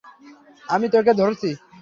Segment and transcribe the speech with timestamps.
[0.69, 1.49] আমি তোকে ধরছি।